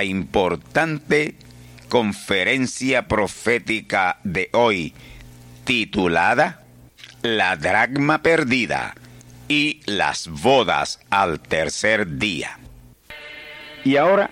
[0.00, 1.34] La importante
[1.90, 4.94] conferencia profética de hoy,
[5.64, 6.62] titulada
[7.20, 8.94] La dragma perdida
[9.46, 12.58] y las bodas al tercer día.
[13.84, 14.30] Y ahora,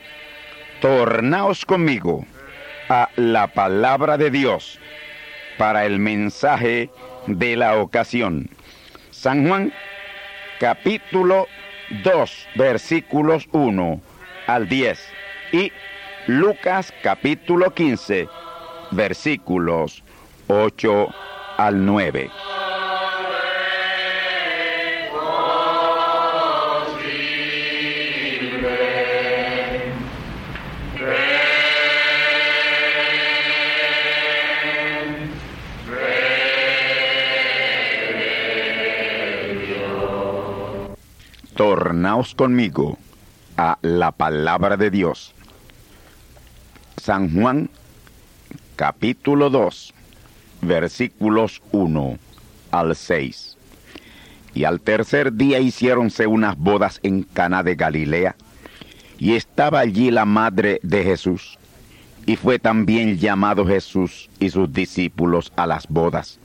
[0.81, 2.25] tornaos conmigo
[2.89, 4.79] a la palabra de Dios
[5.59, 6.89] para el mensaje
[7.27, 8.49] de la ocasión.
[9.11, 9.75] San Juan,
[10.61, 11.47] capítulo
[12.05, 14.01] 2, versículos 1
[14.47, 15.19] al 10
[15.53, 15.73] y
[16.27, 18.29] Lucas capítulo 15,
[18.91, 20.03] versículos
[20.47, 21.09] 8
[21.57, 22.31] al 9.
[41.55, 42.99] Tornaos conmigo
[43.57, 45.35] a la palabra de Dios.
[46.99, 47.71] San Juan
[48.77, 49.95] capítulo 2
[50.61, 52.19] versículos 1
[52.71, 53.57] al 6.
[54.55, 58.37] Y al tercer día hiciéronse unas bodas en Cana de Galilea,
[59.19, 61.59] y estaba allí la madre de Jesús,
[62.27, 66.39] y fue también llamado Jesús y sus discípulos a las bodas.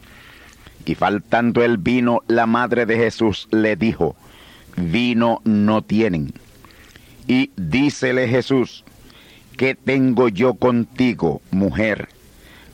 [0.86, 4.16] Y faltando el vino, la madre de Jesús le dijo,
[4.75, 6.34] vino no tienen.
[7.28, 8.84] Y dícele Jesús,
[9.58, 12.09] ¿qué tengo yo contigo, mujer?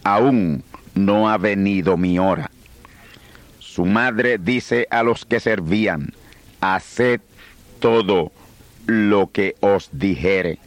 [0.03, 0.63] Aún
[0.95, 2.49] no ha venido mi hora.
[3.59, 6.13] Su madre dice a los que servían,
[6.61, 7.21] haced
[7.79, 8.31] todo
[8.85, 10.59] lo que os dijere.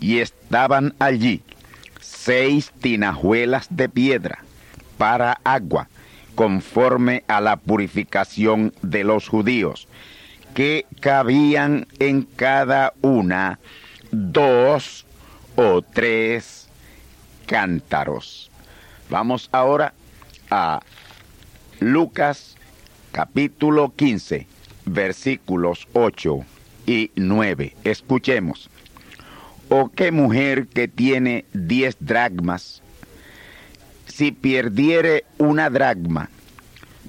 [0.00, 1.42] Y estaban allí
[2.00, 4.44] seis tinajuelas de piedra
[4.98, 5.88] para agua,
[6.34, 9.88] conforme a la purificación de los judíos,
[10.54, 13.58] que cabían en cada una
[14.10, 15.05] dos
[15.56, 16.68] o tres
[17.46, 18.50] cántaros.
[19.08, 19.94] Vamos ahora
[20.50, 20.80] a
[21.80, 22.56] Lucas
[23.10, 24.46] capítulo 15,
[24.84, 26.44] versículos 8
[26.86, 27.74] y 9.
[27.84, 28.70] Escuchemos.
[29.68, 32.82] ¿O qué mujer que tiene diez dragmas,
[34.06, 36.30] si perdiere una dragma,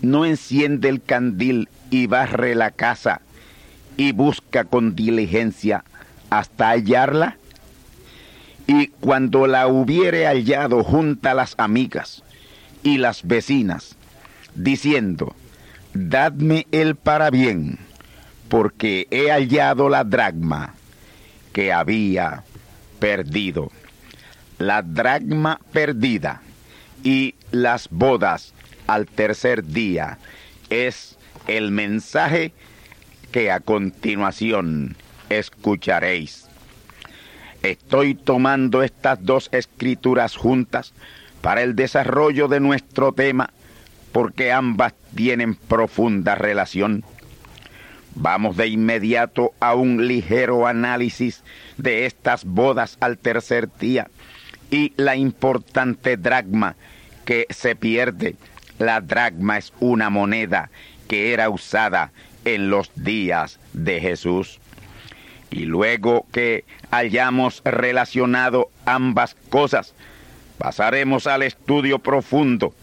[0.02, 3.22] no enciende el candil y barre la casa
[3.96, 5.84] y busca con diligencia
[6.30, 7.38] hasta hallarla?
[8.68, 12.24] Y cuando la hubiere hallado junta a las amigas
[12.84, 13.96] y las vecinas,
[14.56, 15.36] diciendo,
[15.94, 17.80] Dadme el para bien,
[18.50, 20.76] porque he hallado la dragma
[21.54, 22.44] que había
[23.00, 23.72] perdido.
[24.60, 26.42] La dragma perdida
[27.04, 28.54] y las bodas
[28.86, 30.18] al tercer día
[30.70, 31.18] es
[31.48, 32.54] el mensaje
[33.32, 34.96] que a continuación
[35.30, 36.47] escucharéis.
[37.72, 40.94] Estoy tomando estas dos escrituras juntas
[41.42, 43.50] para el desarrollo de nuestro tema
[44.14, 47.04] porque ambas tienen profunda relación.
[48.16, 51.44] Vamos de inmediato a un ligero análisis
[51.76, 54.08] de estas bodas al tercer día
[54.72, 56.78] y la importante dragma
[57.26, 58.38] que se pierde.
[58.80, 60.70] La dragma es una moneda
[61.10, 62.12] que era usada
[62.46, 64.62] en los días de Jesús.
[65.50, 69.94] Y luego que hayamos relacionado ambas cosas,
[70.58, 72.74] pasaremos al estudio profundo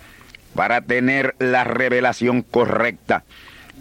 [0.54, 3.24] para tener la revelación correcta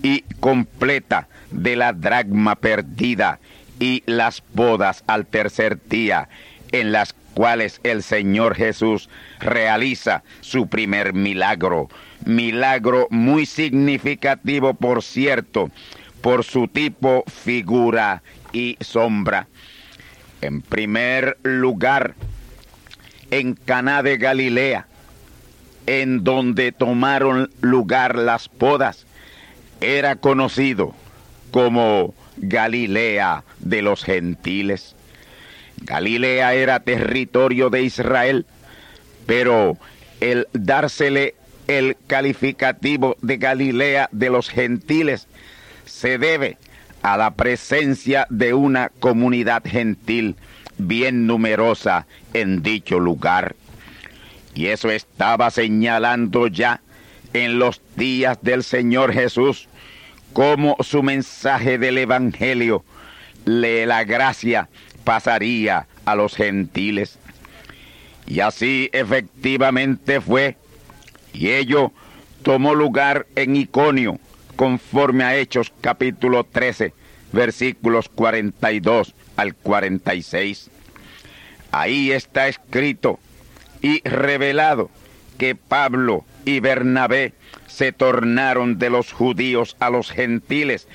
[0.02, 3.40] y completa de la dragma perdida
[3.80, 6.30] y las bodas al tercer día
[6.72, 9.10] en las cuales el Señor Jesús
[9.40, 11.90] realiza su primer milagro.
[12.26, 15.70] Milagro muy significativo, por cierto,
[16.22, 19.48] por su tipo, figura y sombra.
[20.42, 22.16] En primer lugar,
[23.32, 24.88] en Caná de Galilea,
[25.86, 29.06] en donde tomaron lugar las bodas,
[29.82, 30.94] era conocido
[31.52, 34.96] como Galilea de los gentiles.
[35.82, 38.46] Galilea era territorio de Israel,
[39.26, 39.78] pero
[40.22, 41.36] el dársele
[41.68, 45.28] el calificativo de Galilea de los gentiles
[45.86, 46.58] se debe
[47.04, 50.36] a la presencia de una comunidad gentil
[50.78, 53.56] bien numerosa en dicho lugar.
[54.56, 56.82] Y eso estaba señalando ya
[57.34, 59.68] en los días del Señor Jesús
[60.34, 62.84] cómo su mensaje del Evangelio,
[63.46, 64.70] le la gracia,
[65.04, 67.20] pasaría a los gentiles.
[68.26, 70.58] Y así efectivamente fue,
[71.34, 71.92] y ello
[72.42, 74.20] tomó lugar en Iconio,
[74.56, 76.94] conforme a Hechos capítulo 13,
[77.32, 80.70] versículos 42 al 46.
[81.72, 83.20] Ahí está escrito
[83.82, 84.90] y revelado
[85.38, 87.34] que Pablo y Bernabé
[87.68, 90.88] se tornaron de los judíos a los gentiles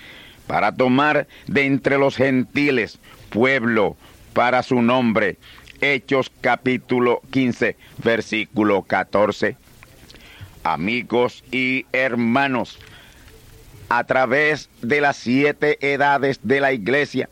[0.46, 2.99] para tomar de entre los gentiles
[3.31, 3.96] pueblo
[4.32, 5.37] para su nombre.
[5.81, 9.56] Hechos capítulo 15, versículo 14.
[10.64, 12.78] Amigos y hermanos,
[13.88, 17.29] a través de las siete edades de la iglesia,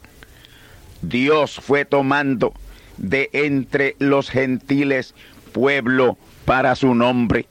[1.02, 2.54] Dios fue tomando
[2.96, 5.14] de entre los gentiles
[5.52, 7.46] pueblo para su nombre.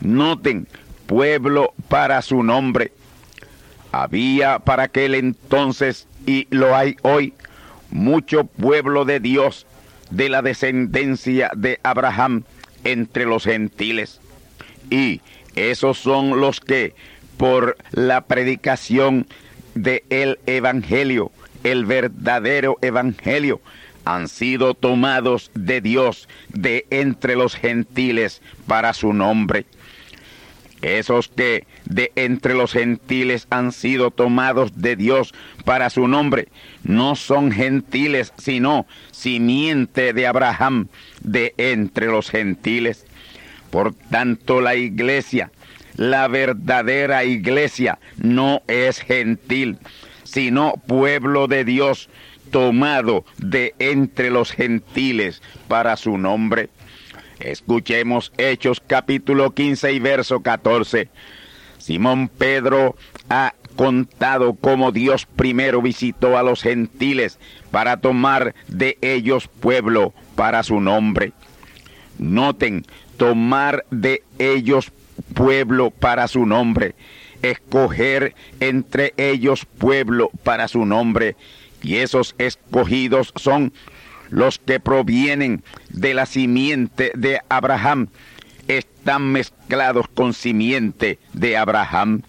[0.00, 0.66] Noten,
[1.06, 2.92] pueblo para su nombre.
[3.92, 7.32] Había para aquel entonces, y lo hay hoy,
[7.90, 9.66] mucho pueblo de Dios
[10.10, 12.44] de la descendencia de Abraham
[12.84, 14.20] entre los gentiles.
[14.90, 15.20] Y
[15.54, 16.94] esos son los que,
[17.38, 19.26] por la predicación
[19.74, 21.32] del el Evangelio,
[21.64, 23.62] el verdadero Evangelio,
[24.04, 29.66] han sido tomados de Dios de entre los gentiles para su nombre.
[30.82, 36.48] Esos que de entre los gentiles han sido tomados de Dios para su nombre,
[36.84, 40.88] no son gentiles, sino simiente de Abraham
[41.20, 43.06] de entre los gentiles.
[43.70, 45.50] Por tanto, la iglesia,
[45.98, 49.78] la verdadera iglesia, no es gentil,
[50.22, 52.08] sino pueblo de Dios
[52.50, 56.70] tomado de entre los gentiles para su nombre.
[57.40, 61.08] Escuchemos Hechos capítulo 15 y verso 14.
[61.78, 62.96] Simón Pedro
[63.28, 67.38] ha contado cómo Dios primero visitó a los gentiles
[67.72, 71.32] para tomar de ellos pueblo para su nombre.
[72.18, 72.84] Noten,
[73.16, 74.92] tomar de ellos
[75.34, 76.94] pueblo para su nombre,
[77.42, 81.36] escoger entre ellos pueblo para su nombre,
[81.82, 83.72] y esos escogidos son
[84.30, 88.08] los que provienen de la simiente de Abraham,
[88.66, 92.22] están mezclados con simiente de Abraham.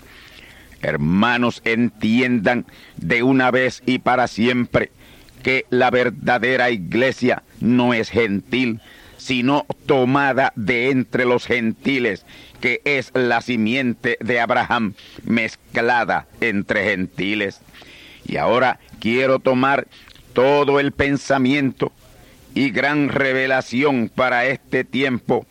[0.81, 2.65] Hermanos, entiendan
[2.96, 4.91] de una vez y para siempre
[5.43, 8.79] que la verdadera iglesia no es gentil,
[9.17, 12.25] sino tomada de entre los gentiles,
[12.62, 17.62] que es la simiente de Abraham mezclada entre gentiles.
[18.25, 19.88] Y ahora quiero tomar
[20.34, 21.92] todo el pensamiento
[22.54, 25.46] y gran revelación para este tiempo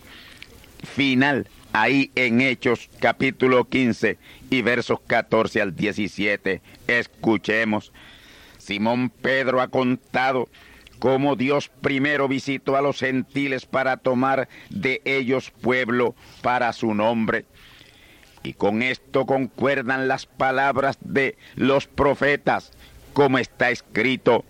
[0.82, 4.18] final ahí en Hechos capítulo 15
[4.50, 6.60] y versos 14 al 17.
[6.86, 7.92] Escuchemos.
[8.58, 10.48] Simón Pedro ha contado
[10.98, 17.44] cómo Dios primero visitó a los gentiles para tomar de ellos pueblo para su nombre.
[18.42, 22.72] Y con esto concuerdan las palabras de los profetas,
[23.12, 24.44] como está escrito,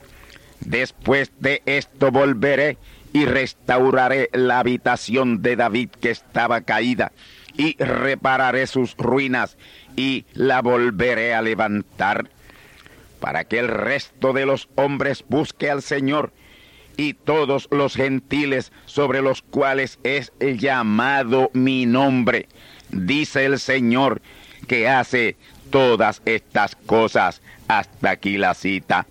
[0.60, 2.76] después de esto volveré
[3.12, 7.12] y restauraré la habitación de David que estaba caída,
[7.56, 9.56] y repararé sus ruinas
[9.96, 12.30] y la volveré a levantar,
[13.20, 16.32] para que el resto de los hombres busque al Señor
[16.98, 22.48] y todos los gentiles sobre los cuales es llamado mi nombre,
[22.90, 24.20] dice el Señor,
[24.66, 25.36] que hace
[25.70, 27.40] todas estas cosas.
[27.68, 29.06] Hasta aquí la cita.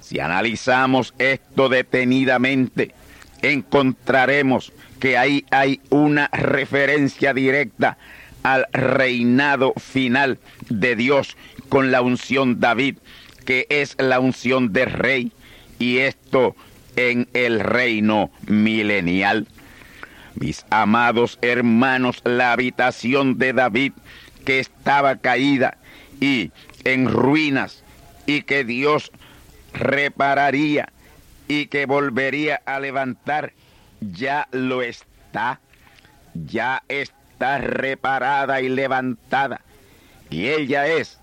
[0.00, 2.94] Si analizamos esto detenidamente,
[3.42, 7.98] encontraremos que ahí hay una referencia directa
[8.44, 11.36] al reinado final de Dios
[11.68, 12.98] con la unción David,
[13.44, 15.32] que es la unción de rey,
[15.80, 16.54] y esto
[16.96, 19.46] en el reino milenial.
[20.34, 23.92] Mis amados hermanos, la habitación de David
[24.44, 25.76] que estaba caída
[26.20, 26.50] y
[26.84, 27.84] en ruinas
[28.26, 29.10] y que Dios
[29.72, 30.92] repararía
[31.48, 33.52] y que volvería a levantar,
[34.00, 35.60] ya lo está,
[36.34, 39.60] ya está reparada y levantada.
[40.30, 41.18] Y ella es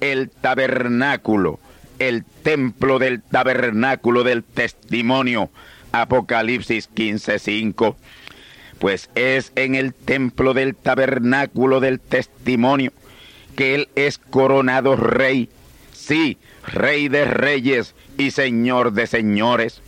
[0.00, 1.60] el tabernáculo,
[2.08, 5.50] el templo del tabernáculo del testimonio.
[5.92, 7.96] Apocalipsis 15:5.
[8.78, 12.92] Pues es en el templo del tabernáculo del testimonio
[13.56, 15.48] que Él es coronado rey.
[15.92, 19.82] Sí, rey de reyes y señor de señores.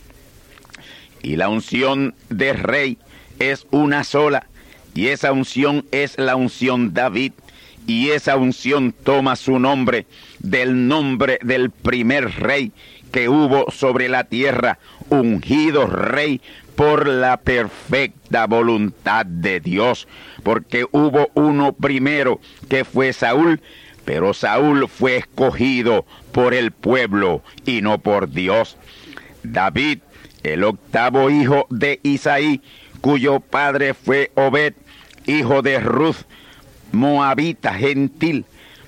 [1.21, 2.97] Y la unción de rey
[3.39, 4.47] es una sola.
[4.93, 7.33] Y esa unción es la unción David.
[7.87, 10.07] Y esa unción toma su nombre
[10.39, 12.71] del nombre del primer rey
[13.11, 16.41] que hubo sobre la tierra, ungido rey
[16.75, 20.07] por la perfecta voluntad de Dios,
[20.43, 23.61] porque hubo uno primero que fue Saúl,
[24.03, 28.77] pero Saúl fue escogido por el pueblo y no por Dios.
[29.43, 29.99] David,
[30.43, 32.61] el octavo hijo de Isaí,
[33.01, 34.73] cuyo padre fue Obed,
[35.25, 36.25] hijo de Ruth,
[36.95, 38.45] moabita gentil,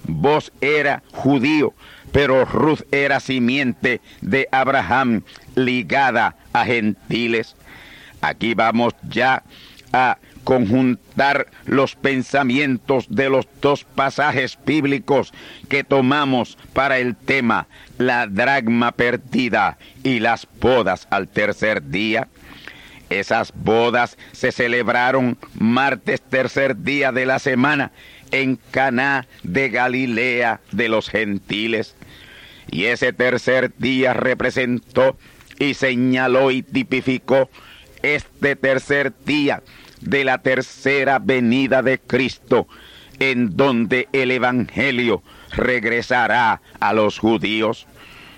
[0.07, 1.73] vos era judío,
[2.11, 5.21] pero Ruth era simiente de Abraham
[5.55, 7.55] ligada a gentiles.
[8.21, 9.43] Aquí vamos ya
[9.93, 15.33] a conjuntar los pensamientos de los dos pasajes bíblicos
[15.67, 22.27] que tomamos para el tema la dragma perdida y las bodas al tercer día.
[23.09, 27.91] Esas bodas se celebraron martes tercer día de la semana
[28.31, 31.95] en Caná de Galilea de los gentiles.
[32.69, 35.17] Y ese tercer día representó
[35.59, 37.49] y señaló y tipificó
[38.03, 39.63] este tercer día
[40.01, 42.67] de la tercera venida de Cristo,
[43.19, 45.23] en donde el Evangelio
[45.55, 47.87] regresará a los judíos.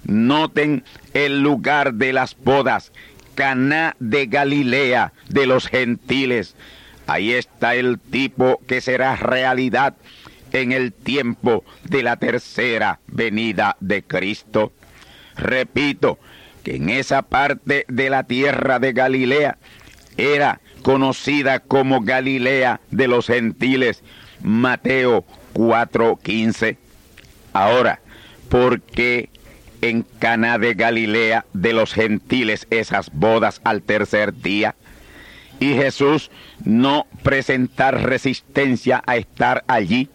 [0.05, 2.93] Noten el lugar de las bodas,
[3.39, 6.57] Caná de Galilea de los gentiles.
[7.07, 9.95] Ahí está el tipo que será realidad
[10.51, 14.73] en el tiempo de la tercera venida de Cristo.
[15.37, 16.19] Repito
[16.65, 19.57] que en esa parte de la tierra de Galilea
[20.17, 24.03] era conocida como Galilea de los gentiles,
[24.43, 26.75] Mateo 4:15.
[27.53, 28.01] Ahora,
[28.49, 29.29] ¿por qué
[29.81, 34.75] en Cana de Galilea de los gentiles esas bodas al tercer día?
[35.59, 36.31] Y Jesús
[36.63, 40.09] no presentar resistencia a estar allí,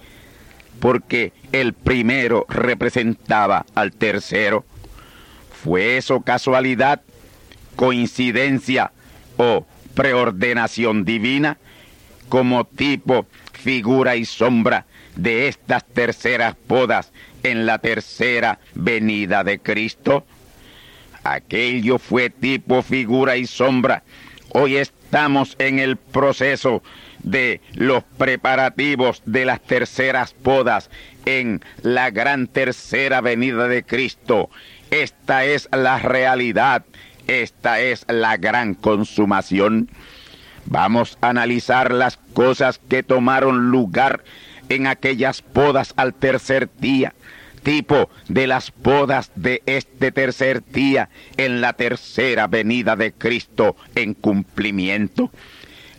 [0.80, 4.64] porque el primero representaba al tercero.
[5.62, 7.02] ¿Fue eso casualidad,
[7.76, 8.92] coincidencia
[9.36, 11.58] o preordenación divina
[12.28, 17.12] como tipo, figura y sombra de estas terceras bodas
[17.44, 20.26] en la tercera venida de Cristo?
[21.22, 24.02] Aquello fue tipo, figura y sombra.
[24.50, 26.82] Hoy estamos en el proceso
[27.22, 30.90] de los preparativos de las terceras bodas
[31.24, 34.50] en la gran tercera venida de Cristo.
[34.90, 36.84] Esta es la realidad
[37.26, 39.88] esta es la gran consumación.
[40.66, 44.24] Vamos a analizar las cosas que tomaron lugar
[44.68, 47.14] en aquellas bodas al tercer día,
[47.64, 54.14] tipo de las bodas de este tercer día en la tercera venida de Cristo en
[54.14, 55.32] cumplimiento.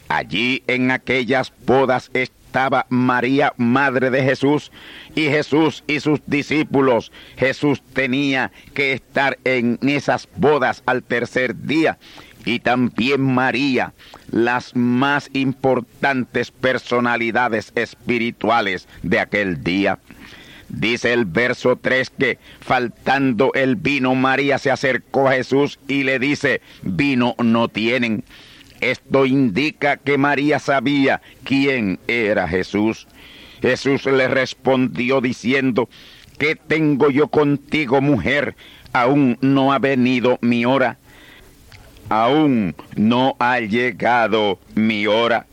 [0.07, 4.71] Allí en aquellas bodas estaba María, madre de Jesús,
[5.15, 7.11] y Jesús y sus discípulos.
[7.35, 11.97] Jesús tenía que estar en esas bodas al tercer día.
[12.45, 13.93] Y también María,
[14.31, 19.97] las más importantes personalidades espirituales de aquel día.
[20.75, 26.19] Dice el verso 3 que faltando el vino, María se acercó a Jesús y le
[26.19, 28.25] dice, vino no tienen.
[28.81, 33.07] Esto indica que María sabía quién era Jesús.
[33.61, 35.87] Jesús le respondió diciendo,
[36.37, 38.57] ¿qué tengo yo contigo, mujer?
[38.91, 40.97] Aún no ha venido mi hora.
[42.09, 45.47] Aún no ha llegado mi hora.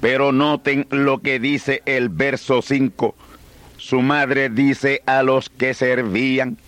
[0.00, 3.14] Pero noten lo que dice el verso 5.
[3.80, 6.58] Su madre dice a los que servían,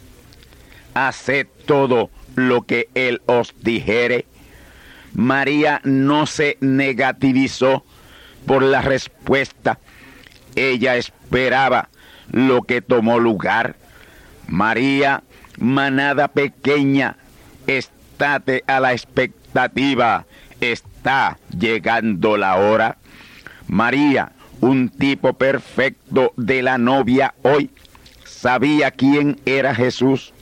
[0.95, 4.25] haced todo lo que él os dijere.
[5.13, 7.85] María no se negativizó
[8.47, 9.79] por la respuesta.
[10.57, 11.91] Ella esperaba
[12.31, 13.77] lo que tomó lugar.
[14.49, 15.23] María,
[15.59, 17.19] manada pequeña,
[17.67, 20.25] estate a la expectativa.
[20.63, 22.97] Está llegando la hora.
[23.69, 27.69] María, un tipo perfecto de la novia hoy,
[28.25, 30.33] sabía quién era Jesús.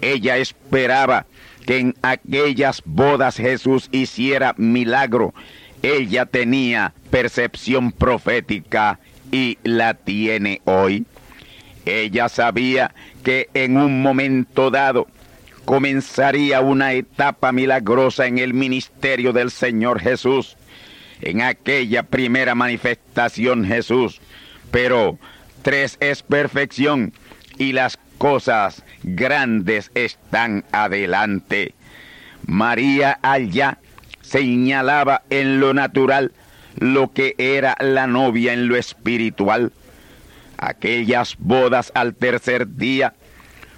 [0.00, 1.26] Ella esperaba
[1.64, 5.32] que en aquellas bodas Jesús hiciera milagro.
[5.80, 8.98] Ella tenía percepción profética
[9.30, 11.06] y la tiene hoy.
[11.86, 12.92] Ella sabía
[13.22, 15.06] que en un momento dado
[15.64, 20.56] comenzaría una etapa milagrosa en el ministerio del Señor Jesús.
[21.20, 23.01] En aquella primera manifestación
[23.66, 24.20] Jesús.
[24.70, 25.18] Pero
[25.62, 27.12] tres es perfección
[27.58, 31.74] y las cosas grandes están adelante.
[32.46, 33.78] María allá
[34.20, 36.32] señalaba en lo natural
[36.78, 39.72] lo que era la novia en lo espiritual.
[40.56, 43.14] Aquellas bodas al tercer día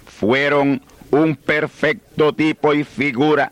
[0.05, 3.51] fueron un perfecto tipo y figura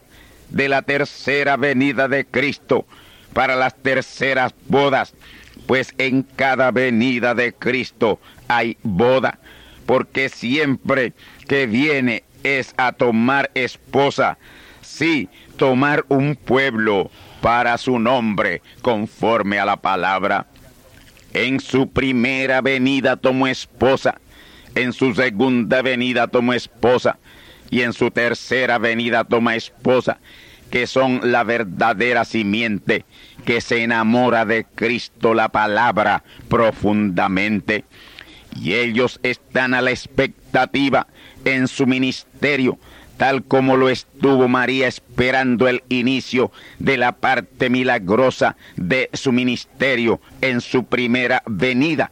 [0.49, 2.85] de la tercera venida de Cristo
[3.33, 5.13] para las terceras bodas,
[5.65, 9.39] pues en cada venida de Cristo hay boda
[9.85, 11.13] porque siempre
[11.47, 14.37] que viene es a tomar esposa,
[14.81, 17.09] sí, tomar un pueblo
[17.41, 20.47] para su nombre, conforme a la palabra.
[21.33, 24.19] En su primera venida tomó esposa,
[24.75, 27.17] en su segunda venida tomó esposa,
[27.69, 30.19] y en su tercera venida toma esposa,
[30.69, 33.03] que son la verdadera simiente,
[33.45, 37.85] que se enamora de Cristo la palabra profundamente
[38.59, 41.07] y ellos están a la expectativa
[41.45, 42.77] en su ministerio,
[43.17, 50.19] tal como lo estuvo María esperando el inicio de la parte milagrosa de su ministerio
[50.41, 52.11] en su primera venida,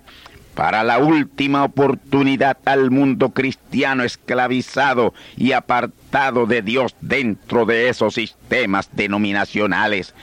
[0.56, 8.16] para la última oportunidad al mundo cristiano esclavizado y apartado de Dios dentro de esos
[8.16, 10.14] sistemas denominacionales.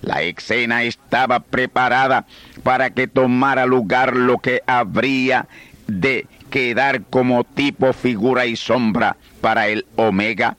[0.00, 2.26] La escena estaba preparada
[2.62, 5.48] para que tomara lugar lo que habría
[5.86, 10.56] de quedar como tipo, figura y sombra para el omega.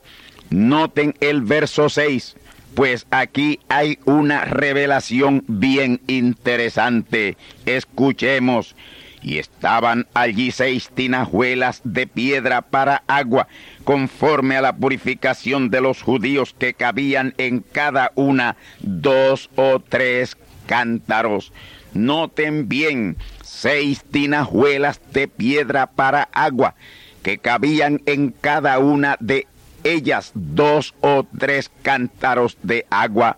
[0.49, 2.35] Noten el verso 6,
[2.73, 7.37] pues aquí hay una revelación bien interesante.
[7.65, 8.75] Escuchemos.
[9.21, 13.47] Y estaban allí seis tinajuelas de piedra para agua,
[13.83, 20.37] conforme a la purificación de los judíos que cabían en cada una dos o tres
[20.67, 21.51] cántaros.
[21.93, 26.75] Noten bien, seis tinajuelas de piedra para agua,
[27.23, 29.47] que cabían en cada una de
[29.83, 33.37] ellas dos o tres cántaros de agua.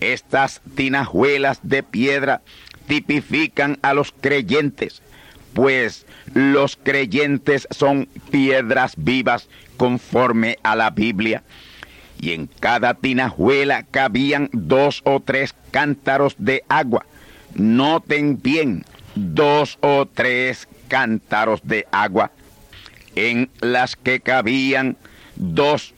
[0.00, 2.42] Estas tinajuelas de piedra
[2.86, 5.02] tipifican a los creyentes,
[5.54, 11.42] pues los creyentes son piedras vivas conforme a la Biblia.
[12.20, 17.04] Y en cada tinajuela cabían dos o tres cántaros de agua.
[17.54, 22.30] Noten bien, dos o tres cántaros de agua,
[23.14, 24.96] en las que cabían
[25.36, 25.94] dos,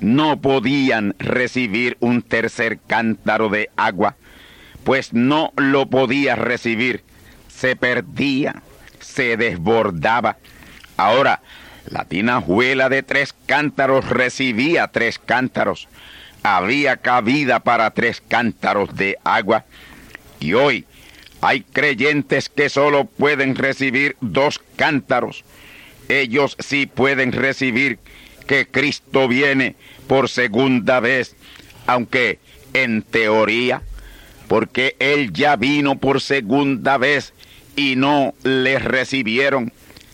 [0.00, 4.16] no podían recibir un tercer cántaro de agua,
[4.84, 7.02] pues no lo podía recibir,
[7.48, 8.62] se perdía,
[9.00, 10.36] se desbordaba.
[10.96, 11.40] Ahora,
[11.86, 15.88] la tinajuela de tres cántaros recibía tres cántaros,
[16.42, 19.64] había cabida para tres cántaros de agua,
[20.40, 20.84] y hoy
[21.40, 25.44] hay creyentes que solo pueden recibir dos cántaros.
[26.08, 27.98] Ellos sí pueden recibir
[28.46, 31.34] que Cristo viene por segunda vez,
[31.86, 32.38] aunque
[32.72, 33.82] en teoría,
[34.48, 37.32] porque Él ya vino por segunda vez
[37.76, 39.72] y no le recibieron,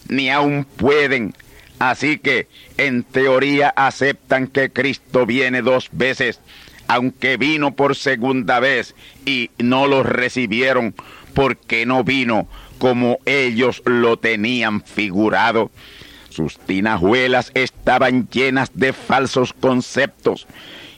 [0.09, 1.35] ni aún pueden.
[1.79, 6.41] Así que en teoría aceptan que Cristo viene dos veces,
[6.89, 10.95] aunque vino por segunda vez y no lo recibieron
[11.35, 15.71] porque no vino como ellos lo tenían figurado.
[16.29, 20.47] Sus tinajuelas estaban llenas de falsos conceptos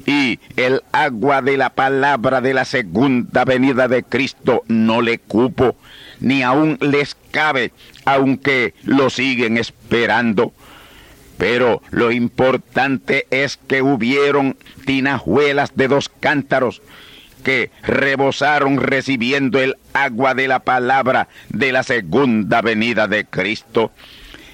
[0.06, 5.76] y el agua de la palabra de la segunda venida de Cristo no le cupo,
[6.20, 7.72] ni aún les cabe,
[8.04, 10.52] aunque lo siguen esperando.
[11.38, 16.82] Pero lo importante es que hubieron tinajuelas de dos cántaros
[17.42, 23.90] que rebosaron recibiendo el agua de la palabra de la segunda venida de Cristo.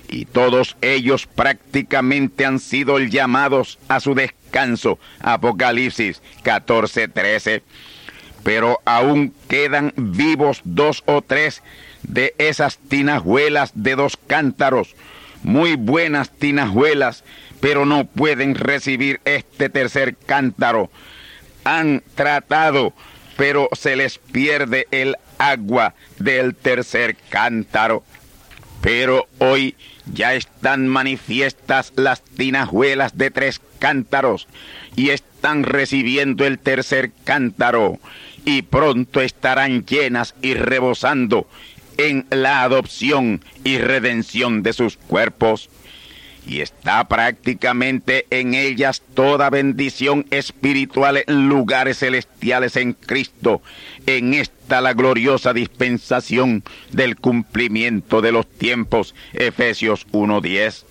[0.09, 4.99] Y todos ellos prácticamente han sido llamados a su descanso.
[5.21, 7.62] Apocalipsis 14:13.
[8.42, 11.62] Pero aún quedan vivos dos o tres
[12.03, 14.94] de esas tinajuelas de dos cántaros.
[15.42, 17.25] Muy buenas tinajuelas,
[17.61, 20.90] pero no pueden recibir este tercer cántaro
[21.68, 22.94] han tratado,
[23.37, 28.05] pero se les pierde el agua del tercer cántaro.
[28.81, 29.75] Pero hoy
[30.12, 34.47] ya están manifiestas las tinajuelas de tres cántaros
[34.97, 37.99] y están recibiendo el tercer cántaro.
[38.45, 41.49] Y pronto estarán llenas y rebosando
[41.97, 45.69] en la adopción y redención de sus cuerpos
[46.48, 53.61] y está prácticamente en ellas toda bendición espiritual en lugares celestiales en Cristo,
[54.06, 60.84] en esta la gloriosa dispensación del cumplimiento de los tiempos, Efesios 1.10.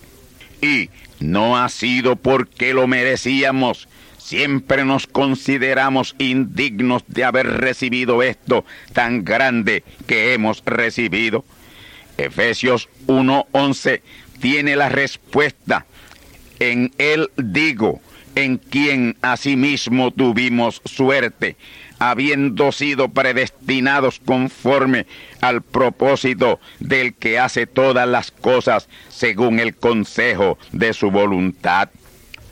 [0.62, 8.64] Y no ha sido porque lo merecíamos, siempre nos consideramos indignos de haber recibido esto
[8.92, 11.44] tan grande que hemos recibido.
[12.16, 14.02] Efesios 1.11
[14.40, 15.86] tiene la respuesta.
[16.58, 18.00] En Él digo,
[18.34, 21.56] en quien asimismo tuvimos suerte,
[21.98, 25.06] habiendo sido predestinados conforme
[25.40, 31.90] al propósito del que hace todas las cosas según el consejo de su voluntad.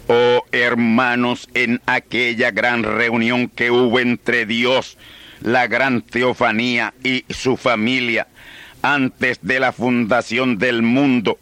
[0.09, 4.99] Oh hermanos, en aquella gran reunión que hubo entre Dios,
[5.41, 8.29] la gran teofanía y su familia,
[8.83, 11.39] antes de la fundación del mundo,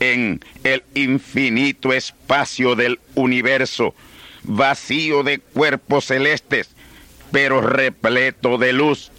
[0.00, 3.94] en el infinito espacio del universo,
[4.42, 6.74] vacío de cuerpos celestes,
[7.30, 9.10] pero repleto de luz.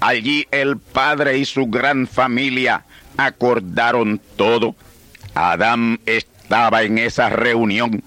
[0.00, 2.84] Allí el Padre y su gran familia
[3.16, 4.76] acordaron todo.
[5.34, 8.02] Adán estaba en esa reunión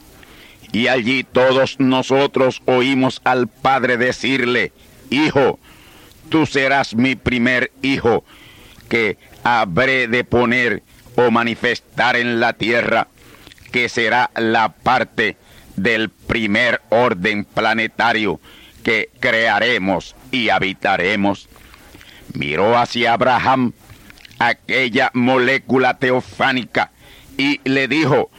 [0.71, 4.71] y allí todos nosotros oímos al Padre decirle,
[5.09, 5.59] Hijo,
[6.29, 8.23] tú serás mi primer hijo
[8.87, 10.83] que habré de poner
[11.19, 13.09] o manifestar en la tierra,
[13.73, 15.35] que será la parte
[15.75, 18.39] del primer orden planetario
[18.83, 21.49] que crearemos y habitaremos.
[22.33, 23.73] Miró hacia Abraham
[24.39, 26.91] aquella molécula teofánica
[27.37, 28.31] y le dijo,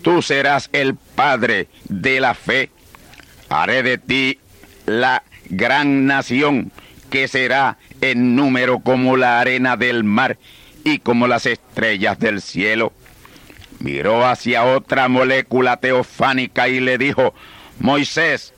[0.00, 2.70] tú serás el padre de la fe,
[3.50, 4.38] haré de ti
[4.86, 6.72] la gran nación
[7.10, 10.38] que será en número como la arena del mar
[10.84, 12.92] y como las estrellas del cielo.
[13.78, 17.34] Miró hacia otra molécula teofánica y le dijo,
[17.78, 18.54] Moisés,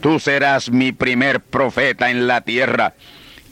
[0.00, 2.94] tú serás mi primer profeta en la tierra,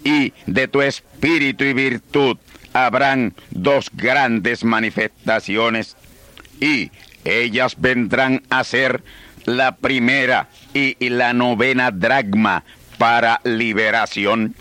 [0.04, 2.38] y de tu espíritu y virtud
[2.72, 5.96] habrán dos grandes manifestaciones,
[6.60, 6.90] y
[7.24, 9.02] ellas vendrán a ser
[9.46, 12.64] la primera y la novena dragma
[12.98, 14.54] para liberación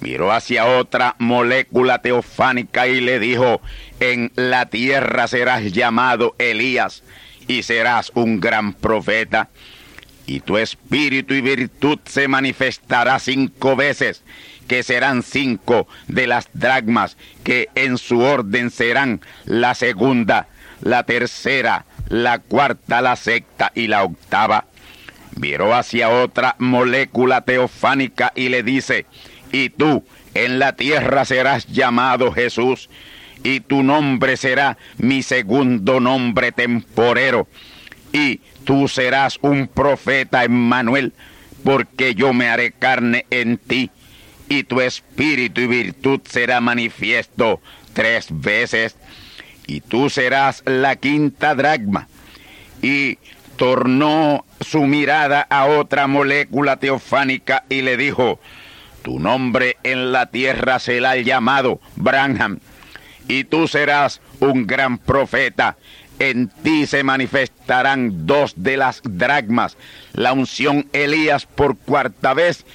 [0.00, 3.60] miró hacia otra molécula teofánica y le dijo,
[4.00, 7.02] en la tierra serás llamado Elías
[7.46, 9.48] y serás un gran profeta,
[10.26, 14.22] y tu espíritu y virtud se manifestará cinco veces,
[14.68, 20.48] que serán cinco de las dragmas, que en su orden serán la segunda,
[20.82, 24.66] la tercera, la cuarta, la sexta y la octava.
[25.36, 29.06] Miró hacia otra molécula teofánica y le dice,
[29.52, 32.88] y tú en la tierra serás llamado Jesús,
[33.42, 37.48] y tu nombre será mi segundo nombre temporero,
[38.12, 41.12] y tú serás un profeta Emmanuel,
[41.64, 43.90] porque yo me haré carne en ti,
[44.48, 47.60] y tu espíritu y virtud será manifiesto
[47.92, 48.96] tres veces,
[49.66, 52.08] y tú serás la quinta dragma.
[52.80, 53.18] Y
[53.56, 58.40] tornó su mirada a otra molécula teofánica y le dijo,
[59.08, 62.58] tu nombre en la tierra será llamado Branham,
[63.26, 65.78] y tú serás un gran profeta.
[66.18, 69.78] En ti se manifestarán dos de las dragmas,
[70.12, 72.66] la unción Elías por cuarta vez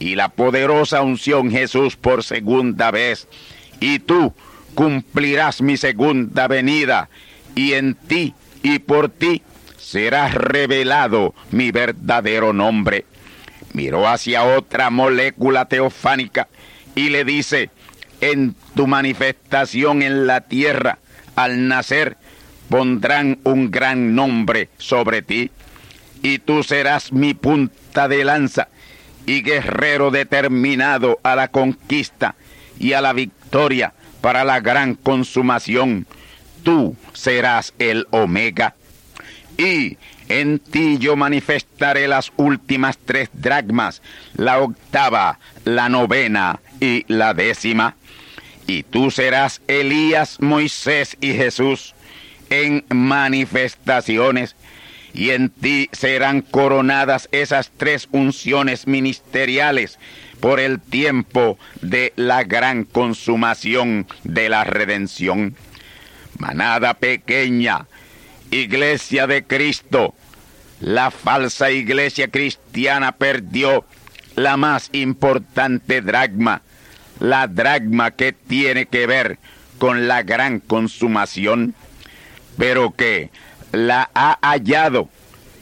[0.00, 3.28] y la poderosa unción Jesús por segunda vez.
[3.78, 4.34] Y tú
[4.74, 7.10] cumplirás mi segunda venida,
[7.54, 9.42] y en ti y por ti
[9.78, 13.04] será revelado mi verdadero nombre.
[13.76, 16.48] Miró hacia otra molécula teofánica
[16.94, 17.68] y le dice,
[18.22, 20.98] en tu manifestación en la tierra,
[21.34, 22.16] al nacer,
[22.70, 25.50] pondrán un gran nombre sobre ti,
[26.22, 28.68] y tú serás mi punta de lanza
[29.26, 32.34] y guerrero determinado a la conquista
[32.78, 36.06] y a la victoria para la gran consumación.
[36.62, 38.74] Tú serás el Omega.
[39.58, 44.02] Y en ti yo manifestaré las últimas tres dragmas,
[44.34, 47.96] la octava, la novena y la décima.
[48.66, 51.94] Y tú serás Elías, Moisés y Jesús
[52.50, 54.56] en manifestaciones,
[55.12, 59.98] y en ti serán coronadas esas tres unciones ministeriales
[60.40, 65.56] por el tiempo de la gran consumación de la redención.
[66.38, 67.86] Manada pequeña,
[68.50, 70.14] iglesia de Cristo,
[70.80, 73.84] la falsa iglesia cristiana perdió
[74.34, 76.62] la más importante dragma,
[77.18, 79.38] la dragma que tiene que ver
[79.78, 81.74] con la gran consumación
[82.56, 83.30] pero que
[83.72, 85.08] la ha hallado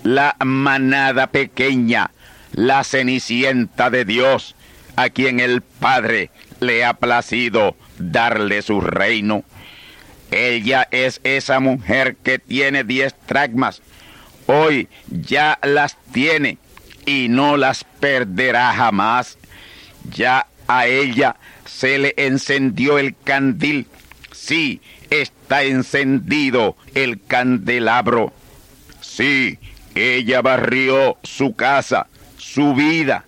[0.03, 2.11] la manada pequeña,
[2.53, 4.55] la cenicienta de Dios,
[4.97, 9.45] a quien el Padre le ha placido darle su reino.
[10.35, 13.83] Ella es esa mujer que tiene diez tragmas.
[14.47, 16.59] Hoy ya las tiene
[17.07, 19.39] y no las perderá jamás.
[20.13, 23.87] Ya a ella se le encendió el candil.
[24.33, 28.33] Sí, está encendido el candelabro.
[29.01, 29.59] Sí,
[29.95, 33.25] ella barrió su casa, su vida,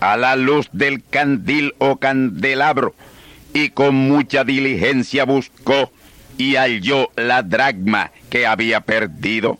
[0.00, 2.94] a la luz del candil o candelabro,
[3.52, 5.92] y con mucha diligencia buscó
[6.38, 9.58] y halló la dragma que había perdido.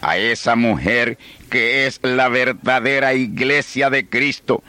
[0.00, 1.16] A esa mujer
[1.48, 4.62] que es la verdadera iglesia de Cristo,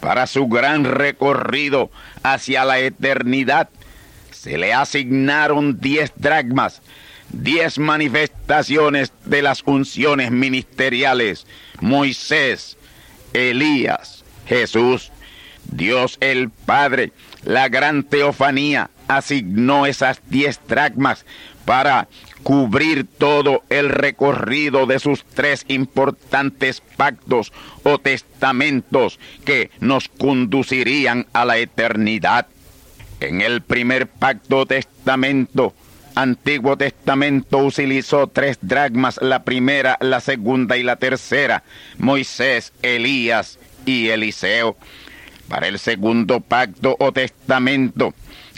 [0.00, 1.90] para su gran recorrido
[2.22, 3.68] hacia la eternidad,
[4.32, 6.82] se le asignaron diez dragmas,
[7.30, 11.46] diez manifestaciones de las unciones ministeriales.
[11.80, 12.76] Moisés,
[13.32, 15.12] Elías, Jesús,
[15.64, 17.12] Dios el Padre,
[17.44, 21.24] la gran teofanía asignó esas diez dragmas
[21.64, 22.08] para
[22.42, 31.44] cubrir todo el recorrido de sus tres importantes pactos o testamentos que nos conducirían a
[31.44, 32.46] la eternidad.
[33.20, 35.74] En el primer pacto testamento,
[36.14, 41.64] Antiguo Testamento utilizó tres dragmas, la primera, la segunda y la tercera,
[41.98, 44.76] Moisés, Elías y Eliseo.
[45.48, 48.14] Para el segundo pacto o testamento,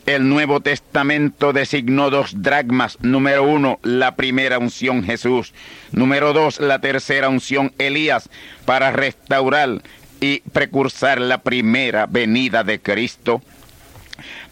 [0.07, 2.99] el Nuevo Testamento designó dos dragmas.
[3.03, 5.53] Número uno, la primera unción Jesús.
[5.91, 8.31] Número dos, la tercera unción Elías,
[8.65, 9.83] para restaurar
[10.21, 13.43] y precursar la primera venida de Cristo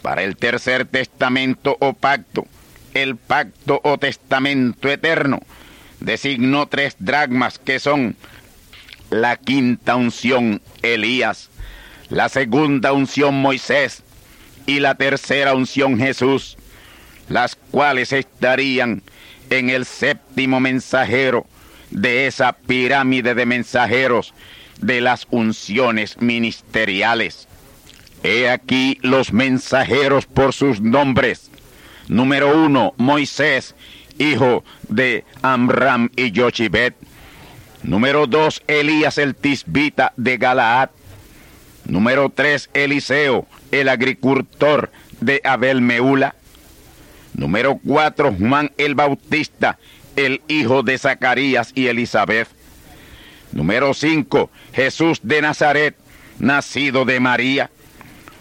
[0.03, 2.47] para el tercer testamento o pacto,
[2.93, 5.41] el pacto o testamento eterno,
[6.01, 8.15] designó tres dragmas que son
[9.09, 11.49] la quinta unción Elías,
[12.11, 14.04] la segunda unción Moisés
[14.67, 16.57] y la tercera unción Jesús,
[17.29, 19.03] las cuales estarían
[19.51, 21.47] en el séptimo mensajero
[21.91, 24.35] de esa pirámide de mensajeros
[24.81, 27.49] de las unciones ministeriales.
[28.23, 31.51] He aquí los mensajeros por sus nombres.
[32.09, 33.75] Número uno, Moisés,
[34.19, 36.95] hijo de Amram y Yochibet.
[37.83, 40.91] Número dos, Elías el Tisbita de Galaad.
[41.87, 46.35] Número tres, Eliseo, el agricultor de Abel Meula.
[47.35, 49.79] Número cuatro, Juan el Bautista,
[50.17, 52.49] el hijo de Zacarías y Elizabeth.
[53.53, 55.97] Número cinco, Jesús de Nazaret,
[56.39, 57.71] nacido de María.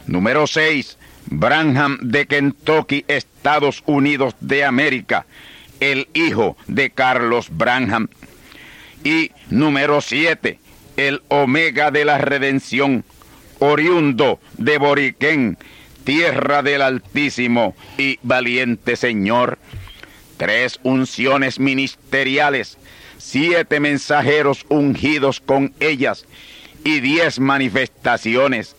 [0.08, 0.98] Número 6.
[1.26, 5.26] Branham de Kentucky, Estados Unidos de América,
[5.80, 8.10] el hijo de Carlos Branham.
[9.04, 10.60] Y número 7.
[10.98, 13.04] El Omega de la Redención,
[13.72, 15.58] oriundo de Boriquén,
[16.04, 19.58] tierra del Altísimo y valiente Señor.
[20.38, 22.78] Tres unciones ministeriales,
[23.18, 26.26] siete mensajeros ungidos con ellas
[26.84, 28.76] y diez manifestaciones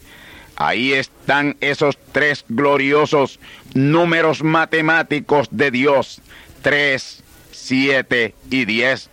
[0.57, 3.41] Ahí están esos tres gloriosos
[3.75, 6.21] números matemáticos de Dios,
[6.63, 9.11] tres, siete y diez.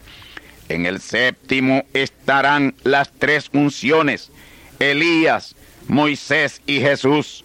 [0.70, 4.32] En el séptimo estarán las tres unciones,
[4.80, 5.56] Elías,
[5.88, 7.44] Moisés y Jesús.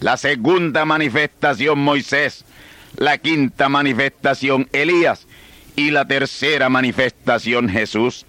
[0.00, 2.44] la segunda manifestación Moisés,
[2.96, 5.26] la quinta manifestación Elías
[5.76, 8.24] y la tercera manifestación Jesús.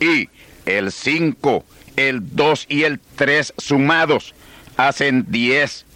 [0.00, 0.28] Y
[0.66, 1.64] el 5,
[1.96, 4.34] el 2 y el 3 sumados
[4.76, 5.86] hacen 10.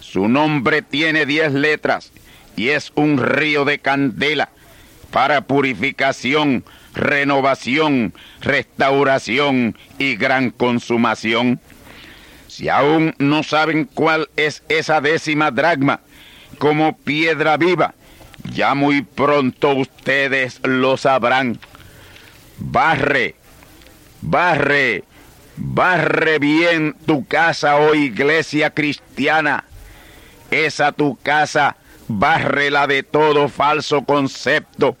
[0.00, 2.12] Su nombre tiene 10 letras
[2.56, 4.50] y es un río de candela
[5.10, 11.60] para purificación, renovación, restauración y gran consumación.
[12.58, 16.00] Si aún no saben cuál es esa décima dragma,
[16.58, 17.94] como piedra viva,
[18.52, 21.60] ya muy pronto ustedes lo sabrán.
[22.58, 23.36] Barre,
[24.22, 25.04] barre,
[25.56, 29.62] barre bien tu casa, oh iglesia cristiana.
[30.50, 31.76] Esa tu casa,
[32.08, 34.96] bárrela de todo falso concepto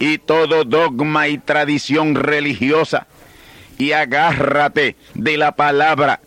[0.00, 3.06] y todo dogma y tradición religiosa
[3.78, 6.22] y agárrate de la palabra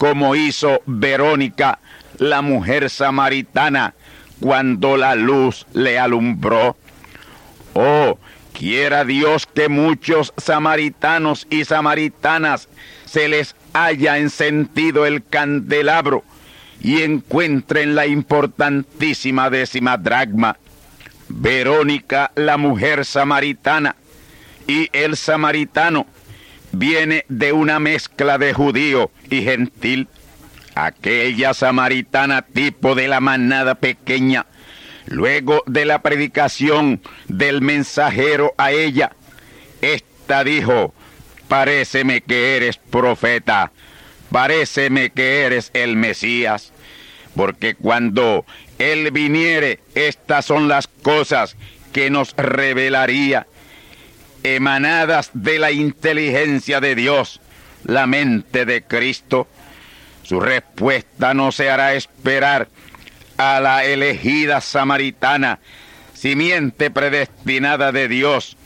[0.00, 1.78] como hizo Verónica,
[2.16, 3.92] la mujer samaritana,
[4.40, 6.74] cuando la luz le alumbró.
[7.74, 8.18] Oh,
[8.54, 12.70] quiera Dios que muchos samaritanos y samaritanas
[13.04, 16.24] se les haya encendido el candelabro
[16.80, 20.56] y encuentren la importantísima décima dragma.
[21.28, 23.96] Verónica, la mujer samaritana,
[24.66, 26.06] y el samaritano
[26.72, 30.08] viene de una mezcla de judío y gentil.
[30.74, 34.46] Aquella samaritana tipo de la manada pequeña,
[35.06, 39.12] luego de la predicación del mensajero a ella,
[39.82, 40.94] esta dijo,
[41.48, 43.72] paréceme que eres profeta,
[44.30, 46.72] paréceme que eres el Mesías,
[47.34, 48.46] porque cuando
[48.78, 51.56] Él viniere, estas son las cosas
[51.92, 53.46] que nos revelaría,
[54.42, 57.40] emanadas de la inteligencia de Dios,
[57.84, 59.48] la mente de Cristo.
[60.22, 62.68] Su respuesta no se hará esperar
[63.36, 65.60] a la elegida samaritana,
[66.14, 68.56] simiente predestinada de Dios,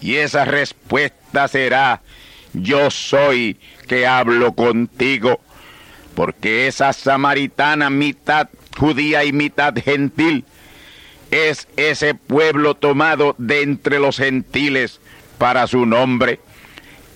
[0.00, 2.02] y esa respuesta será,
[2.52, 5.40] yo soy que hablo contigo,
[6.14, 10.44] porque esa samaritana mitad judía y mitad gentil
[11.30, 15.00] es ese pueblo tomado de entre los gentiles
[15.38, 16.40] para su nombre.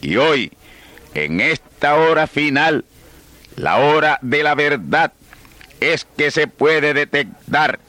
[0.00, 0.52] Y hoy,
[1.14, 2.84] en esta hora final,
[3.56, 5.12] la hora de la verdad,
[5.80, 7.80] es que se puede detectar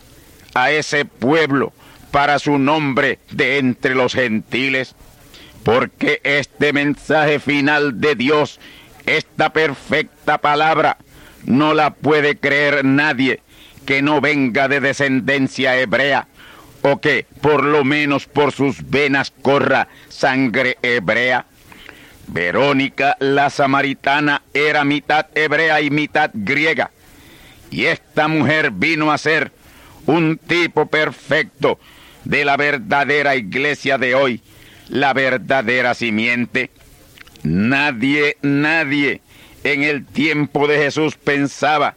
[0.53, 1.73] a ese pueblo
[2.11, 4.95] para su nombre de entre los gentiles,
[5.63, 8.59] porque este mensaje final de Dios,
[9.05, 10.97] esta perfecta palabra,
[11.45, 13.41] no la puede creer nadie
[13.85, 16.27] que no venga de descendencia hebrea,
[16.81, 21.45] o que por lo menos por sus venas corra sangre hebrea.
[22.27, 26.91] Verónica la samaritana era mitad hebrea y mitad griega,
[27.69, 29.51] y esta mujer vino a ser
[30.05, 31.79] un tipo perfecto
[32.23, 34.41] de la verdadera iglesia de hoy,
[34.87, 36.69] la verdadera simiente.
[37.43, 39.21] Nadie, nadie
[39.63, 41.95] en el tiempo de Jesús pensaba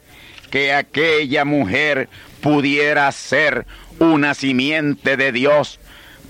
[0.50, 2.08] que aquella mujer
[2.40, 3.66] pudiera ser
[3.98, 5.80] una simiente de Dios,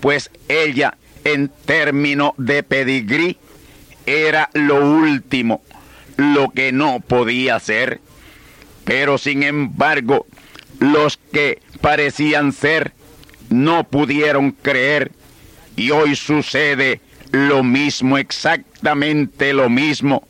[0.00, 3.38] pues ella en término de pedigrí
[4.06, 5.62] era lo último,
[6.16, 8.00] lo que no podía ser.
[8.84, 10.26] Pero sin embargo,
[10.78, 12.92] los que parecían ser
[13.48, 15.12] no pudieron creer
[15.76, 17.00] y hoy sucede
[17.30, 20.26] lo mismo, exactamente lo mismo.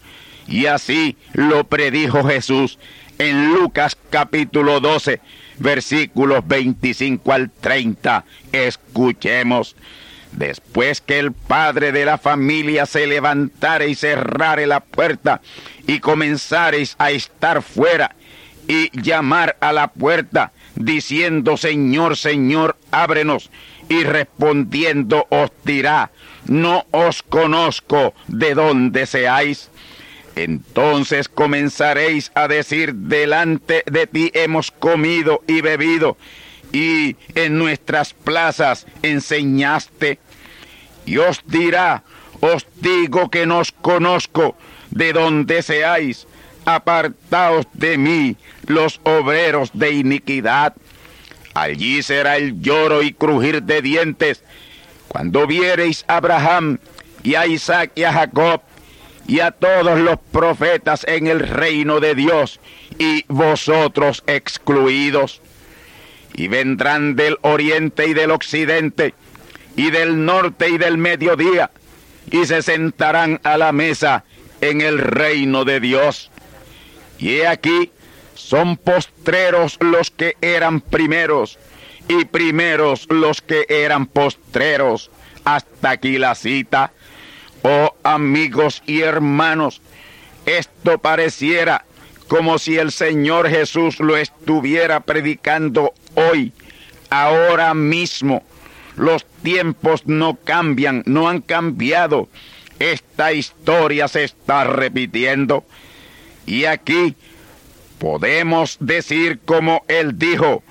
[0.47, 2.79] Y así lo predijo Jesús
[3.18, 5.20] en Lucas capítulo 12,
[5.59, 8.25] versículos 25 al 30.
[8.53, 9.77] Escuchemos.
[10.33, 15.40] Después que el padre de la familia se levantare y cerrare la puerta
[15.87, 18.17] y comenzareis a estar fuera
[18.67, 23.51] y llamar a la puerta diciendo Señor, Señor, ábrenos
[23.88, 26.11] y respondiendo os dirá,
[26.47, 29.71] no os conozco de dónde seáis.
[30.37, 36.16] Entonces comenzaréis a decir, delante de ti hemos comido y bebido,
[36.73, 40.18] y en nuestras plazas enseñaste.
[41.07, 42.03] Y os dirá,
[42.40, 44.57] os digo que no os conozco
[44.90, 46.27] de donde seáis,
[46.64, 50.74] apartaos de mí, los obreros de iniquidad.
[51.55, 54.43] Allí será el lloro y crujir de dientes,
[55.07, 56.78] cuando viereis a Abraham
[57.22, 58.62] y a Isaac y a Jacob
[59.27, 62.61] y a todos los profetas en el reino de Dios,
[62.99, 65.41] y vosotros excluidos.
[66.35, 69.14] Y vendrán del oriente y del occidente,
[69.77, 71.70] y del norte y del mediodía,
[72.31, 74.25] y se sentarán a la mesa
[74.61, 76.31] en el reino de Dios.
[77.18, 77.91] Y he aquí,
[78.35, 81.59] son postreros los que eran primeros
[82.09, 85.11] y primeros los que eran postreros.
[85.45, 86.93] Hasta aquí la cita.
[87.67, 89.81] Oh amigos y hermanos,
[90.45, 91.87] esto pareciera
[92.29, 96.53] como si el Señor Jesús lo estuviera predicando hoy,
[97.09, 98.43] ahora mismo.
[98.97, 102.29] Los tiempos no cambian, no han cambiado.
[102.79, 105.65] Esta historia se está repitiendo.
[106.45, 107.17] Y aquí
[107.99, 110.62] podemos decir como él dijo,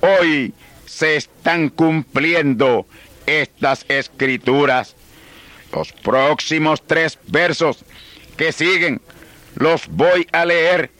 [0.00, 0.54] hoy
[0.86, 2.86] se están cumpliendo
[3.26, 4.96] estas escrituras.
[5.72, 7.84] Los próximos tres versos
[8.36, 9.00] que siguen
[9.54, 10.90] los voy a leer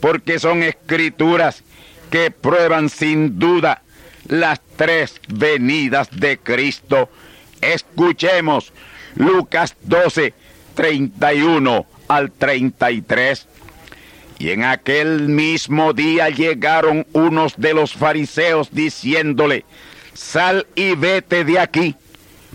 [0.00, 1.62] porque son escrituras
[2.10, 3.82] que prueban sin duda
[4.28, 7.08] las tres venidas de Cristo.
[7.60, 8.72] Escuchemos
[9.14, 10.34] Lucas 12,
[10.74, 13.46] 31 al 33.
[14.38, 19.64] Y en aquel mismo día llegaron unos de los fariseos diciéndole,
[20.14, 21.94] sal y vete de aquí,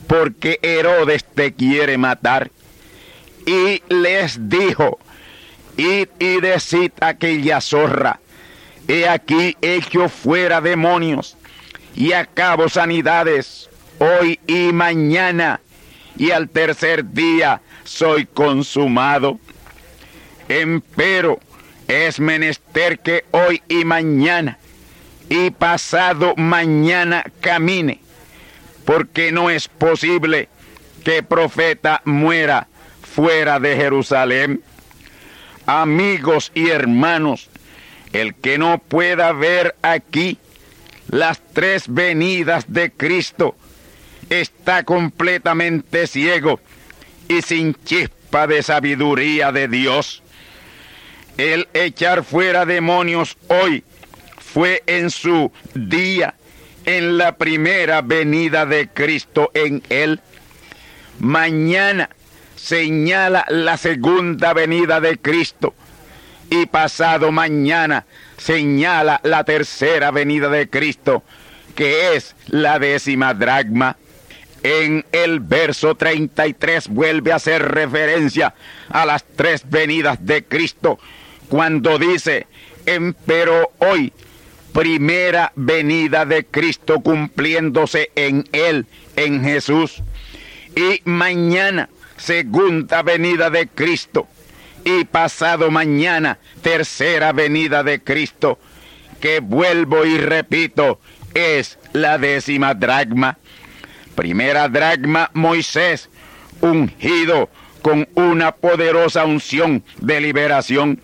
[0.08, 2.52] porque Herodes te quiere matar.
[3.46, 5.00] Y les dijo,
[5.78, 8.20] id y decid aquella zorra,
[8.88, 11.38] he aquí hecho fuera demonios,
[11.96, 13.70] y acabo sanidades,
[14.00, 15.62] hoy y mañana,
[16.18, 19.40] y al tercer día soy consumado.
[20.48, 21.40] Empero
[21.88, 24.58] es menester que hoy y mañana
[25.30, 28.00] y pasado mañana camine,
[28.86, 30.50] porque no es posible
[31.04, 32.68] que profeta muera
[33.02, 34.62] fuera de Jerusalén.
[35.66, 37.50] Amigos y hermanos,
[38.14, 40.38] el que no pueda ver aquí
[41.10, 43.56] las tres venidas de Cristo
[44.30, 46.60] está completamente ciego
[47.28, 50.24] y sin chispa de sabiduría de Dios.
[51.38, 53.84] El echar fuera demonios hoy
[54.38, 56.36] fue en su día,
[56.86, 60.22] en la primera venida de Cristo en él.
[61.20, 62.10] Mañana
[62.56, 65.74] señala la segunda venida de Cristo
[66.50, 68.06] y pasado mañana
[68.38, 71.24] señala la tercera venida de Cristo,
[71.76, 73.98] que es la décima dragma.
[74.64, 78.56] En el verso 33 vuelve a hacer referencia
[78.90, 80.98] a las tres venidas de Cristo
[81.50, 82.48] cuando dice,
[82.86, 84.12] empero hoy,
[84.76, 90.04] primera venida de Cristo cumpliéndose en Él, en Jesús.
[90.76, 94.28] Y mañana, segunda venida de Cristo.
[94.84, 98.60] Y pasado mañana, tercera venida de Cristo,
[99.22, 101.00] que vuelvo y repito,
[101.34, 103.38] es la décima dragma.
[104.14, 106.10] Primera dragma, Moisés,
[106.60, 107.50] ungido
[107.82, 111.00] con una poderosa unción de liberación.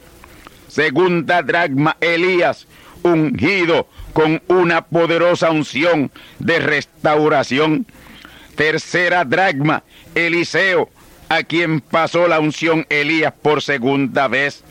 [0.68, 2.68] Segunda dragma, Elías,
[3.04, 7.86] ungido con una poderosa unción de restauración.
[8.56, 9.84] Tercera dragma,
[10.16, 10.90] Eliseo,
[11.30, 14.64] a quien pasó la unción Elías por segunda vez.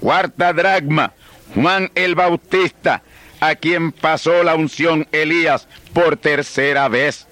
[0.00, 1.12] Cuarta dragma,
[1.54, 3.02] Juan el Bautista,
[3.40, 7.26] a quien pasó la unción Elías por tercera vez.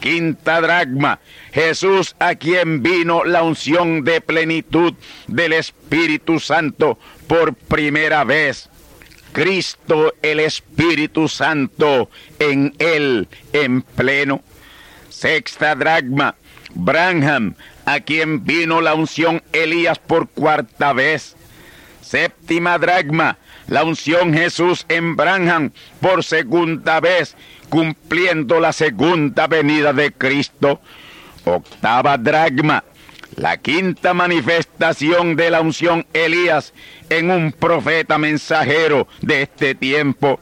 [0.00, 1.20] Quinta dragma,
[1.52, 4.94] Jesús a quien vino la unción de plenitud
[5.26, 8.68] del Espíritu Santo por primera vez.
[9.32, 14.42] Cristo el Espíritu Santo en él en pleno.
[15.08, 16.36] Sexta dragma,
[16.74, 17.54] Branham,
[17.84, 21.36] a quien vino la unción Elías por cuarta vez.
[22.02, 27.36] Séptima dragma, la unción Jesús en Branham por segunda vez,
[27.68, 30.80] cumpliendo la segunda venida de Cristo.
[31.44, 32.84] Octava dragma,
[33.36, 36.72] la quinta manifestación de la unción Elías
[37.10, 40.40] en un profeta mensajero de este tiempo.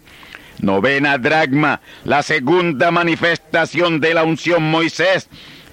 [0.61, 5.29] Novena dragma, la segunda manifestación de la unción Moisés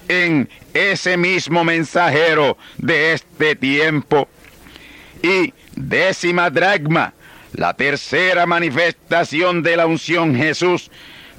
[0.08, 4.28] en ese mismo mensajero de este tiempo.
[5.22, 7.14] Y décima dragma,
[7.52, 10.90] la tercera manifestación de la unción Jesús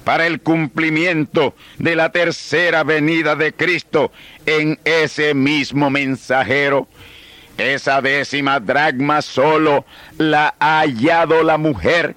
[0.04, 4.12] para el cumplimiento de la tercera venida de Cristo
[4.46, 6.86] en ese mismo mensajero.
[7.56, 9.86] Esa décima dragma solo
[10.18, 12.16] la ha hallado la mujer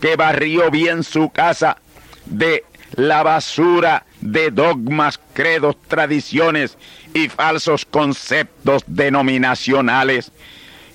[0.00, 1.78] que barrió bien su casa
[2.26, 2.64] de
[2.94, 6.76] la basura de dogmas, credos, tradiciones
[7.14, 10.32] y falsos conceptos denominacionales.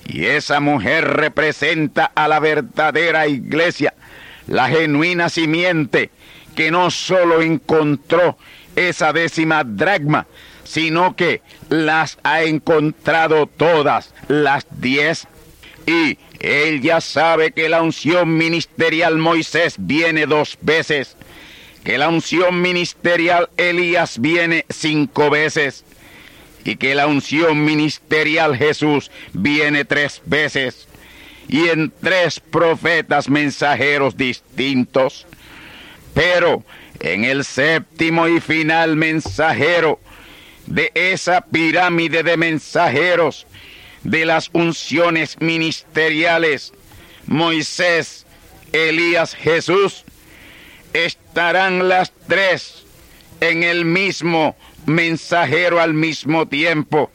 [0.06, 3.94] Y esa mujer representa a la verdadera iglesia,
[4.46, 6.10] la genuina simiente
[6.54, 8.36] que no solo encontró
[8.76, 10.26] esa décima dragma,
[10.64, 15.26] sino que las ha encontrado todas las diez.
[15.86, 21.16] Y Él ya sabe que la unción ministerial Moisés viene dos veces,
[21.84, 25.84] que la unción ministerial Elías viene cinco veces
[26.64, 30.88] y que la unción ministerial Jesús viene tres veces
[31.48, 35.26] y en tres profetas mensajeros distintos.
[36.14, 36.64] Pero
[37.00, 40.00] en el séptimo y final mensajero
[40.66, 43.46] de esa pirámide de mensajeros
[44.02, 46.72] de las unciones ministeriales,
[47.26, 48.26] Moisés,
[48.72, 50.04] Elías, Jesús,
[50.92, 52.84] estarán las tres
[53.40, 54.56] en el mismo
[54.86, 57.10] mensajero al mismo tiempo,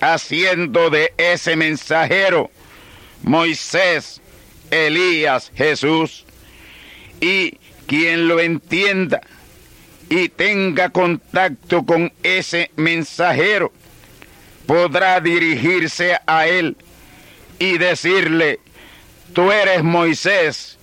[0.00, 2.50] haciendo de ese mensajero
[3.22, 4.20] Moisés,
[4.70, 6.24] Elías, Jesús.
[7.20, 7.58] Y
[7.90, 9.20] quien lo entienda
[10.08, 13.72] y tenga contacto con ese mensajero,
[14.64, 16.76] podrá dirigirse a él
[17.58, 18.60] y decirle,
[19.32, 20.78] tú eres Moisés,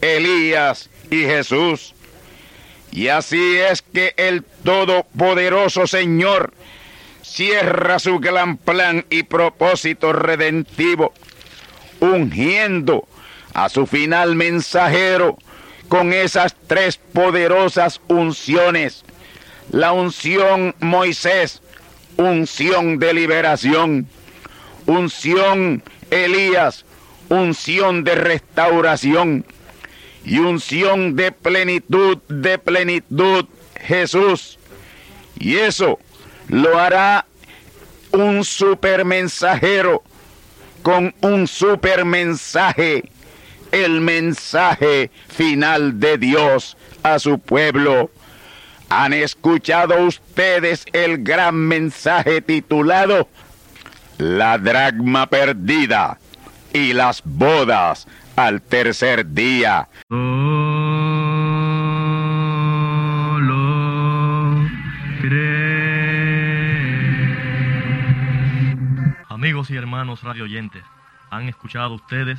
[0.00, 1.94] Elías y Jesús.
[2.90, 6.52] Y así es que el Todopoderoso Señor
[7.22, 11.14] cierra su gran plan y propósito redentivo,
[12.00, 13.06] ungiendo
[13.54, 15.38] a su final mensajero
[15.88, 19.04] con esas tres poderosas unciones.
[19.70, 21.62] La unción Moisés,
[22.16, 24.06] unción de liberación,
[24.86, 26.84] unción Elías,
[27.28, 29.44] unción de restauración
[30.24, 33.46] y unción de plenitud, de plenitud
[33.80, 34.58] Jesús.
[35.38, 35.98] Y eso
[36.48, 37.26] lo hará
[38.12, 40.02] un super mensajero
[40.82, 43.04] con un super mensaje,
[43.72, 48.10] el mensaje final de Dios a su pueblo.
[48.90, 53.28] ¿Han escuchado ustedes el gran mensaje titulado
[54.16, 56.18] La dragma perdida
[56.72, 59.88] y las bodas al tercer día?
[69.28, 70.82] Amigos y hermanos radioyentes,
[71.30, 72.38] han escuchado ustedes